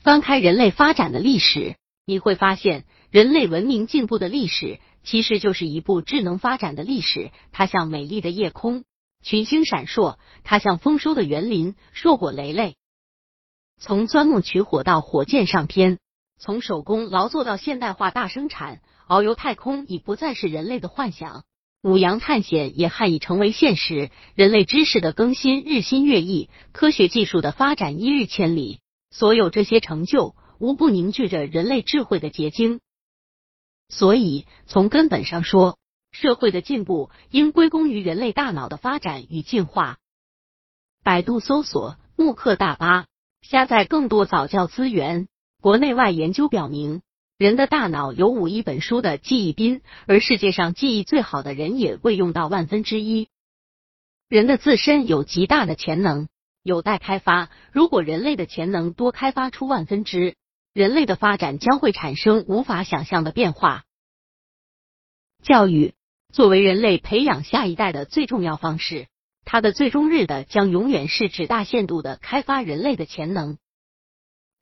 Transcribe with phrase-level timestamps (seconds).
[0.00, 7.30] 翻开人类发展的历史，你会发现，人类文明进步的历史其实就是一部智能发展的历史。
[7.52, 8.84] 它像美丽的夜空，
[9.22, 12.76] 群星闪烁；它像丰收的园林，硕果累累。
[13.78, 15.98] 从钻木取火到火箭上天，
[16.38, 21.44] 从手工劳作到现代化大生产，遨游太空已不再是人类的幻想，
[21.82, 24.10] 五洋探险也汉已成为现实。
[24.34, 28.80] 人类知识的更新日新月异，科学技术的发展一日千里。
[29.10, 32.80] 所有这些成就，无不凝聚着人类智慧的结晶。
[33.88, 35.78] 所以，从根本上说，
[36.12, 39.98] 社会的进步应归功于人类大脑的发展与进化。
[41.02, 43.06] 百度搜索慕课大巴，
[43.42, 45.26] 下载更多早教资源。
[45.60, 47.02] 国内外研究表明，
[47.36, 53.28] 人的大脑有五亿本书的记忆兵，而世界上记忆最好的人也未用到万分之一。
[54.28, 56.28] 人的自身有极大的潜能。
[56.62, 57.50] 有待开发。
[57.72, 60.36] 如果人类的潜能多开发出万分之，
[60.72, 63.84] 人类的发展将会产生无法想象的变化。
[65.42, 65.94] 教育
[66.32, 69.08] 作为人类培养下一代的最重要方式，
[69.44, 73.58] 它的最终日的将永远是指大限度的开发人类的潜能。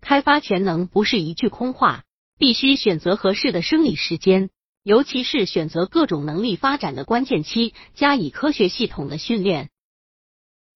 [0.00, 2.04] 开发潜能不是一句空话，
[2.38, 4.50] 必须选择合适的生理时间，
[4.84, 9.70] 尤其是选择各种能力发展的关键期，加以科学系统的训练。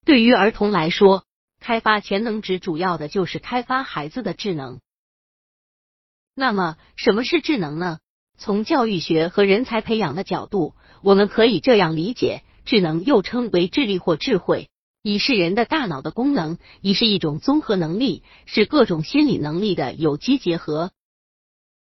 [0.04, 1.24] 对于儿童来说，
[1.60, 4.80] 开发潜能指主要的就是开发孩子的智能。
[6.34, 7.98] 那么，什么是智能呢？
[8.36, 14.70] 从教育学和人才培养的角度，我们可以这样理解：智能又称为智力或智慧，
[15.02, 20.90] 以是人的大脑的功能，以是一种综合能力，是各种心理能力的有机结合。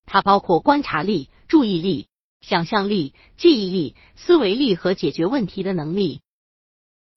[0.05, 2.09] 它包括观察力、注意力、
[2.41, 6.23] 想象力、记忆力、思维力和解决问题的能力。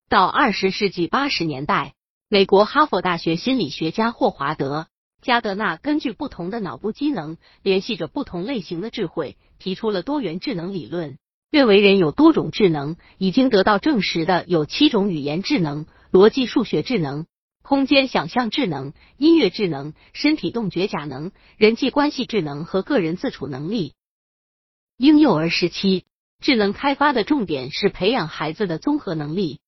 [0.08, 1.94] 到二十世纪八十年代，
[2.28, 4.82] 美国哈佛大学心理学家霍华德·
[5.22, 11.18] 加德纳根据不同的脑部机能联系着不同类型的智慧，提出了多元智能理论，
[11.50, 12.96] 认为人有多种智能。
[13.16, 17.26] 已经得到证实的有七种语言智能、逻辑数学智能、
[17.62, 23.94] 空间想象智能、音乐智能、身体动觉假能、人际关系智能和个人自处能力。
[24.98, 26.04] 婴幼儿时期，
[26.40, 29.60] 智能开发的重点是培养孩子的综合能力。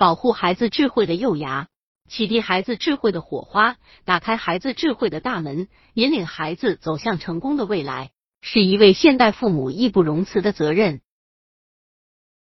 [0.00, 1.68] 保护孩子智慧的幼芽，
[2.08, 11.02] 启迪孩子智慧的火花，打开孩子智慧的大门，引领孩子走向成功的未来，是一位现代父母义不容辞的责任。